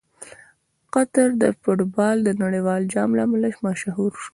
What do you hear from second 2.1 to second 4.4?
د نړیوال جام له امله مشهور شو.